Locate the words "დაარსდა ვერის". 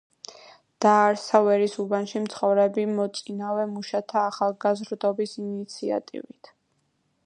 0.85-1.75